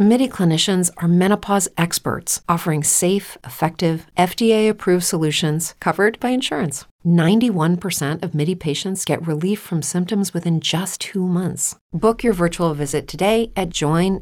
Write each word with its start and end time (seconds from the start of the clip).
MIDI 0.00 0.28
clinicians 0.28 0.92
are 0.98 1.08
menopause 1.08 1.68
experts 1.76 2.40
offering 2.48 2.84
safe, 2.84 3.36
effective, 3.44 4.06
FDA 4.16 4.70
approved 4.70 5.02
solutions 5.02 5.74
covered 5.80 6.20
by 6.20 6.28
insurance. 6.28 6.84
91% 7.04 8.22
of 8.22 8.32
MIDI 8.32 8.54
patients 8.54 9.04
get 9.04 9.26
relief 9.26 9.58
from 9.58 9.82
symptoms 9.82 10.32
within 10.32 10.60
just 10.60 11.00
two 11.00 11.26
months. 11.26 11.74
Book 11.92 12.22
your 12.22 12.32
virtual 12.32 12.74
visit 12.74 13.08
today 13.08 13.50
at 13.56 13.70
joinmidi.com. 13.70 14.20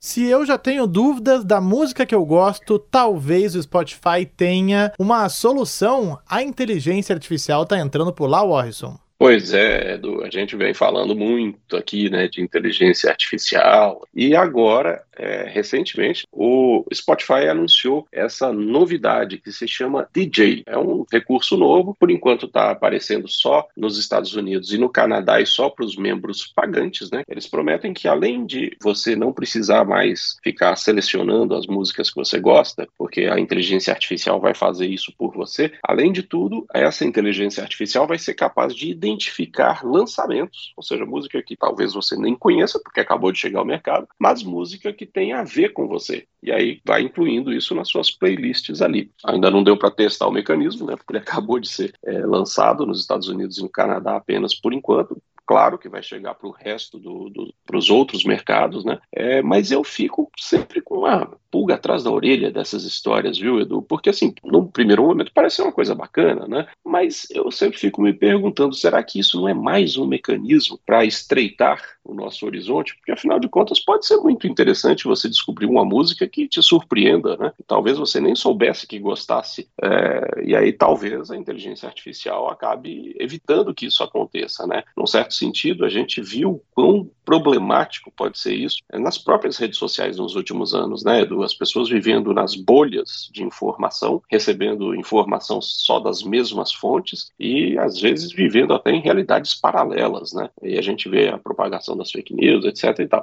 Se 0.00 0.24
eu 0.24 0.46
já 0.46 0.56
tenho 0.56 0.86
dúvidas 0.86 1.44
da 1.44 1.60
música 1.60 2.06
que 2.06 2.14
eu 2.14 2.24
gosto, 2.24 2.78
talvez 2.78 3.54
o 3.54 3.62
Spotify 3.62 4.24
tenha 4.24 4.94
uma 4.98 5.28
solução. 5.28 6.18
A 6.26 6.42
inteligência 6.42 7.14
artificial 7.14 7.64
está 7.64 7.78
entrando 7.78 8.14
por 8.14 8.30
lá, 8.30 8.42
Warrison. 8.42 8.96
Pois 9.18 9.52
é, 9.52 9.94
Edu, 9.94 10.22
a 10.22 10.30
gente 10.30 10.54
vem 10.54 10.72
falando 10.72 11.16
muito 11.16 11.76
aqui 11.76 12.08
né, 12.08 12.28
de 12.28 12.40
inteligência 12.40 13.10
artificial. 13.10 14.06
E 14.14 14.36
agora, 14.36 15.04
é, 15.18 15.48
recentemente, 15.48 16.26
o 16.32 16.84
Spotify 16.94 17.48
anunciou 17.48 18.06
essa 18.12 18.52
novidade 18.52 19.38
que 19.38 19.52
se 19.52 19.66
chama 19.66 20.08
DJ. 20.12 20.62
É 20.66 20.78
um 20.78 21.04
recurso 21.10 21.56
novo, 21.56 21.96
por 21.98 22.10
enquanto 22.10 22.46
está 22.46 22.70
aparecendo 22.70 23.28
só 23.28 23.66
nos 23.76 23.98
Estados 23.98 24.34
Unidos 24.34 24.72
e 24.72 24.78
no 24.78 24.88
Canadá 24.88 25.40
e 25.40 25.46
só 25.46 25.68
para 25.68 25.84
os 25.84 25.96
membros 25.96 26.46
pagantes. 26.46 27.10
Né? 27.10 27.22
Eles 27.28 27.46
prometem 27.46 27.92
que 27.92 28.06
além 28.06 28.46
de 28.46 28.76
você 28.80 29.16
não 29.16 29.32
precisar 29.32 29.84
mais 29.84 30.36
ficar 30.42 30.76
selecionando 30.76 31.54
as 31.54 31.66
músicas 31.66 32.10
que 32.10 32.16
você 32.16 32.38
gosta, 32.38 32.88
porque 32.96 33.22
a 33.22 33.38
inteligência 33.38 33.92
artificial 33.92 34.40
vai 34.40 34.54
fazer 34.54 34.86
isso 34.86 35.12
por 35.16 35.34
você, 35.34 35.72
além 35.82 36.12
de 36.12 36.22
tudo, 36.22 36.66
essa 36.72 37.04
inteligência 37.04 37.62
artificial 37.62 38.06
vai 38.06 38.18
ser 38.18 38.34
capaz 38.34 38.74
de 38.74 38.88
identificar 38.88 39.84
lançamentos, 39.84 40.72
ou 40.76 40.82
seja, 40.82 41.04
música 41.04 41.42
que 41.42 41.56
talvez 41.56 41.94
você 41.94 42.16
nem 42.16 42.34
conheça, 42.34 42.80
porque 42.82 43.00
acabou 43.00 43.32
de 43.32 43.38
chegar 43.38 43.60
ao 43.60 43.64
mercado, 43.64 44.06
mas 44.18 44.42
música 44.42 44.92
que 44.92 45.07
tem 45.12 45.32
a 45.32 45.42
ver 45.42 45.72
com 45.72 45.86
você. 45.86 46.26
E 46.42 46.52
aí 46.52 46.80
vai 46.84 47.02
incluindo 47.02 47.52
isso 47.52 47.74
nas 47.74 47.88
suas 47.88 48.10
playlists 48.10 48.80
ali. 48.80 49.10
Ainda 49.24 49.50
não 49.50 49.62
deu 49.62 49.76
para 49.76 49.90
testar 49.90 50.28
o 50.28 50.32
mecanismo, 50.32 50.86
né? 50.86 50.96
Porque 50.96 51.12
ele 51.12 51.22
acabou 51.26 51.58
de 51.58 51.68
ser 51.68 51.92
é, 52.04 52.18
lançado 52.24 52.86
nos 52.86 53.00
Estados 53.00 53.28
Unidos 53.28 53.58
e 53.58 53.62
no 53.62 53.68
Canadá 53.68 54.16
apenas 54.16 54.54
por 54.54 54.72
enquanto. 54.72 55.20
Claro 55.46 55.78
que 55.78 55.88
vai 55.88 56.02
chegar 56.02 56.34
para 56.34 56.46
o 56.46 56.52
resto 56.52 56.98
do, 56.98 57.30
do 57.30 57.54
outros 57.90 58.22
mercados, 58.22 58.84
né? 58.84 58.98
É, 59.10 59.40
mas 59.40 59.70
eu 59.70 59.82
fico 59.82 60.30
sempre 60.38 60.82
com 60.82 60.98
uma 60.98 61.37
pulga 61.50 61.74
atrás 61.74 62.02
da 62.02 62.10
orelha 62.10 62.50
dessas 62.50 62.84
histórias, 62.84 63.38
viu, 63.38 63.60
Edu? 63.60 63.82
Porque, 63.82 64.10
assim, 64.10 64.34
no 64.44 64.68
primeiro 64.68 65.02
momento 65.02 65.32
parece 65.32 65.62
uma 65.62 65.72
coisa 65.72 65.94
bacana, 65.94 66.46
né? 66.46 66.66
Mas 66.84 67.26
eu 67.30 67.50
sempre 67.50 67.78
fico 67.78 68.02
me 68.02 68.12
perguntando: 68.12 68.74
será 68.74 69.02
que 69.02 69.18
isso 69.18 69.40
não 69.40 69.48
é 69.48 69.54
mais 69.54 69.96
um 69.96 70.06
mecanismo 70.06 70.78
para 70.84 71.04
estreitar 71.04 71.82
o 72.04 72.14
nosso 72.14 72.46
horizonte? 72.46 72.94
Porque, 72.96 73.12
afinal 73.12 73.38
de 73.38 73.48
contas, 73.48 73.80
pode 73.80 74.06
ser 74.06 74.16
muito 74.18 74.46
interessante 74.46 75.04
você 75.04 75.28
descobrir 75.28 75.66
uma 75.66 75.84
música 75.84 76.26
que 76.26 76.48
te 76.48 76.62
surpreenda, 76.62 77.36
né? 77.36 77.52
Talvez 77.66 77.98
você 77.98 78.20
nem 78.20 78.34
soubesse 78.34 78.86
que 78.86 78.98
gostasse, 78.98 79.68
é, 79.82 80.42
e 80.44 80.56
aí 80.56 80.72
talvez 80.72 81.30
a 81.30 81.36
inteligência 81.36 81.86
artificial 81.86 82.50
acabe 82.50 83.14
evitando 83.18 83.74
que 83.74 83.86
isso 83.86 84.02
aconteça, 84.02 84.66
né? 84.66 84.82
Num 84.96 85.06
certo 85.06 85.34
sentido, 85.34 85.84
a 85.84 85.88
gente 85.88 86.20
viu 86.20 86.62
quão 86.74 87.10
problemático 87.28 88.10
pode 88.10 88.38
ser 88.38 88.54
isso 88.54 88.78
nas 88.90 89.18
próprias 89.18 89.58
redes 89.58 89.76
sociais 89.76 90.16
nos 90.16 90.34
últimos 90.34 90.74
anos, 90.74 91.04
né, 91.04 91.20
Edu? 91.20 91.42
As 91.42 91.52
pessoas 91.52 91.90
vivendo 91.90 92.32
nas 92.32 92.54
bolhas 92.54 93.28
de 93.30 93.42
informação, 93.42 94.22
recebendo 94.30 94.94
informação 94.94 95.60
só 95.60 96.00
das 96.00 96.22
mesmas 96.22 96.72
fontes 96.72 97.30
e, 97.38 97.76
às 97.76 98.00
vezes, 98.00 98.32
vivendo 98.32 98.72
até 98.72 98.92
em 98.92 99.02
realidades 99.02 99.52
paralelas, 99.52 100.32
né? 100.32 100.48
E 100.62 100.78
a 100.78 100.80
gente 100.80 101.06
vê 101.06 101.28
a 101.28 101.36
propagação 101.36 101.94
das 101.98 102.10
fake 102.10 102.32
news, 102.32 102.64
etc. 102.64 102.98
e 103.00 103.06
tal. 103.06 103.22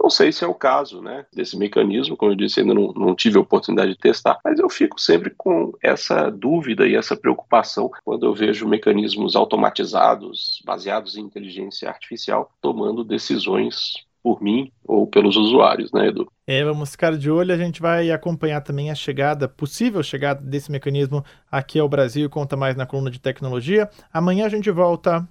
Não 0.00 0.10
sei 0.10 0.30
se 0.30 0.44
é 0.44 0.46
o 0.46 0.54
caso 0.54 1.00
né, 1.00 1.26
desse 1.32 1.56
mecanismo, 1.56 2.16
como 2.16 2.32
eu 2.32 2.36
disse, 2.36 2.60
ainda 2.60 2.74
não, 2.74 2.92
não, 2.92 3.14
tive 3.14 3.38
a 3.38 3.40
oportunidade 3.40 3.92
de 3.92 3.98
testar, 3.98 4.38
mas 4.44 4.58
eu 4.58 4.68
fico 4.68 5.00
sempre 5.00 5.30
com 5.36 5.72
essa 5.82 6.30
dúvida 6.30 6.86
e 6.86 6.94
essa 6.94 7.16
preocupação 7.16 7.90
quando 8.04 8.26
eu 8.26 8.34
vejo 8.34 8.68
mecanismos 8.68 9.34
automatizados, 9.34 10.62
baseados 10.64 11.16
em 11.16 11.22
inteligência 11.22 11.88
artificial, 11.88 12.52
tomando 12.60 13.02
decisões 13.02 14.06
por 14.26 14.42
mim 14.42 14.72
ou 14.84 15.06
pelos 15.06 15.36
usuários, 15.36 15.92
né, 15.92 16.08
Edu? 16.08 16.28
É, 16.48 16.64
vamos 16.64 16.90
ficar 16.90 17.16
de 17.16 17.30
olho, 17.30 17.54
a 17.54 17.56
gente 17.56 17.80
vai 17.80 18.10
acompanhar 18.10 18.60
também 18.60 18.90
a 18.90 18.94
chegada, 18.94 19.48
possível 19.48 20.02
chegada 20.02 20.42
desse 20.42 20.68
mecanismo 20.68 21.24
aqui 21.48 21.78
ao 21.78 21.88
Brasil, 21.88 22.28
conta 22.28 22.56
mais 22.56 22.74
na 22.74 22.86
coluna 22.86 23.08
de 23.08 23.20
tecnologia. 23.20 23.88
Amanhã 24.12 24.46
a 24.46 24.48
gente 24.48 24.68
volta. 24.68 25.24